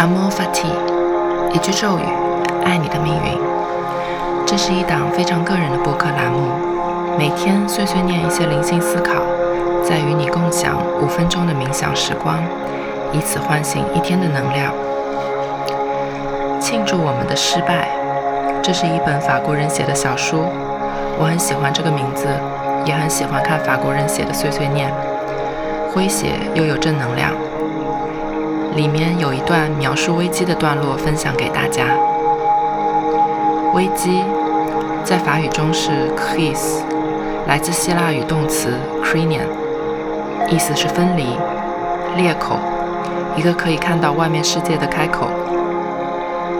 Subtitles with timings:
[0.00, 0.72] Amor Fati，
[1.52, 2.02] 一句咒语，
[2.64, 3.38] 爱你的命运。
[4.46, 6.48] 这是一档非常个人的播客栏目，
[7.18, 9.12] 每天碎碎念一些灵性思考，
[9.84, 12.38] 再与你共享五分钟的冥想时光，
[13.12, 14.72] 以此唤醒一天的能量。
[16.58, 17.86] 庆祝我们的失败。
[18.62, 20.46] 这是一本法国人写的小书，
[21.18, 22.26] 我很喜欢这个名字，
[22.86, 24.90] 也很喜欢看法国人写的碎碎念，
[25.94, 27.32] 诙谐又有正能量。
[28.74, 31.86] 里面有一段描述危机的段落，分享给大家。
[33.74, 34.22] 危机
[35.04, 36.82] 在法语中是 crise，
[37.46, 38.72] 来自希腊语动词
[39.04, 39.46] krinian，
[40.48, 41.36] 意思是分离、
[42.16, 42.56] 裂口，
[43.36, 45.28] 一个可以看到外面世界的开口。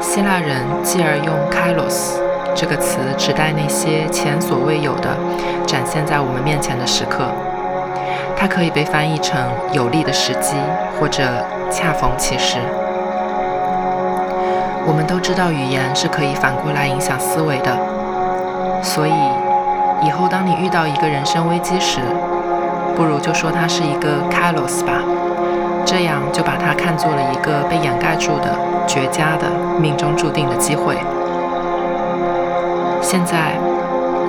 [0.00, 2.18] 希腊人继而用 kairos
[2.54, 5.16] 这个词，指代那些前所未有的
[5.66, 7.28] 展现在我们面前的时刻。
[8.36, 9.40] 它可以被翻译成
[9.72, 10.56] 有利的时机，
[11.00, 11.22] 或者
[11.70, 12.58] 恰逢其时。
[14.86, 17.76] 我们都知道语言是可以反过来影响思维的，
[18.82, 19.12] 所以
[20.02, 21.98] 以后当你遇到一个人生危机时，
[22.94, 25.02] 不如就说它是一个 kairos 吧，
[25.84, 28.54] 这样就把它看作了一个被掩盖住的
[28.86, 29.50] 绝佳的
[29.80, 30.96] 命中注定的机会。
[33.02, 33.58] 现在，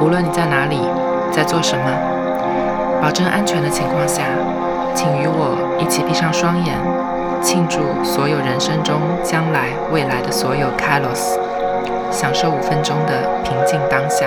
[0.02, 0.80] 无论你在哪里，
[1.32, 2.17] 在做什么。
[3.02, 4.24] 保证安全的情况下，
[4.94, 6.76] 请与我一起闭上双眼，
[7.42, 11.38] 庆祝所有人生中将来未来的所有 Kalos，
[12.12, 14.26] 享受五分钟的平静当下。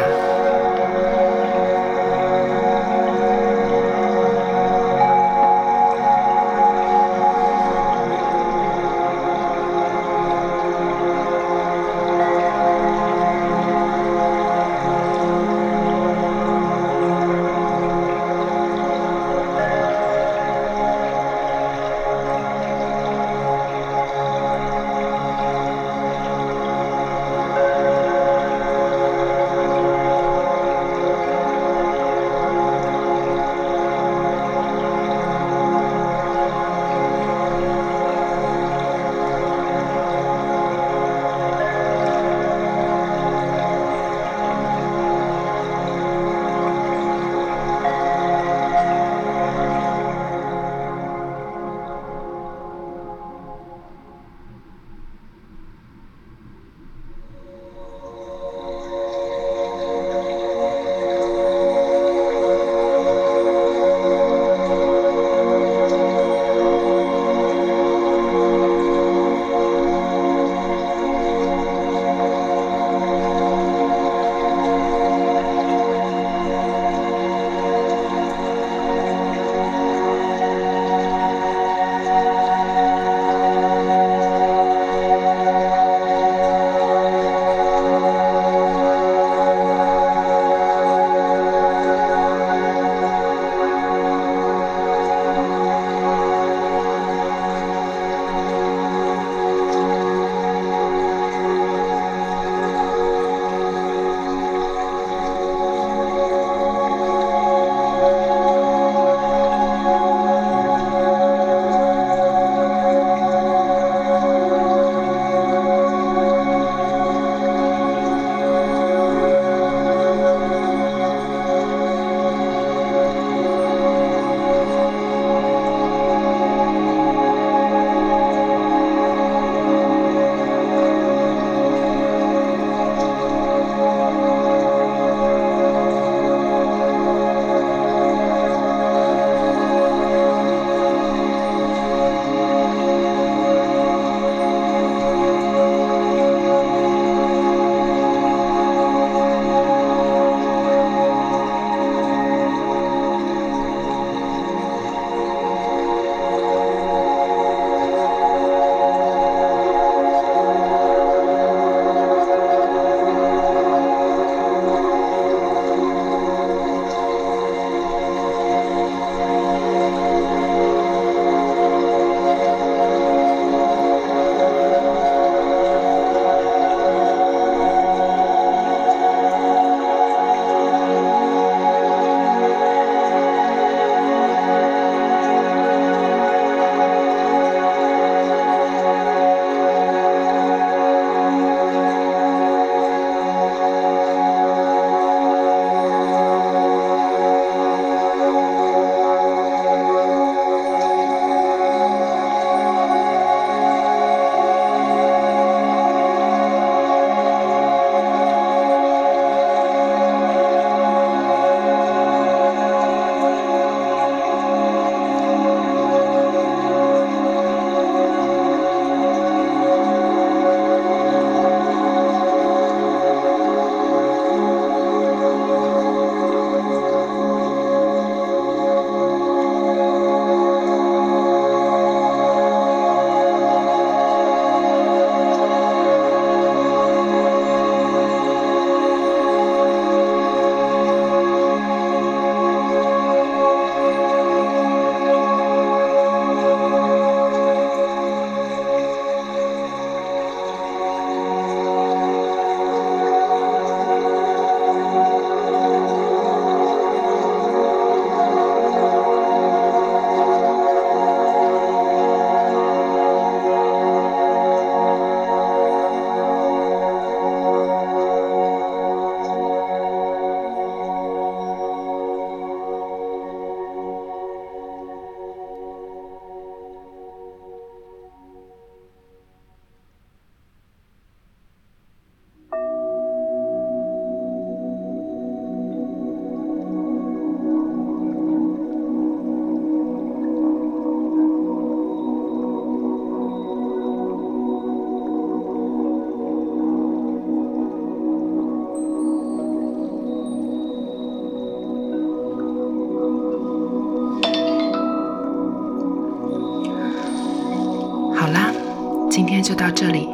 [309.21, 310.09] 今天就到这里，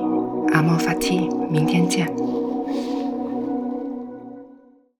[0.53, 2.16] 阿莫法蒂，明天见。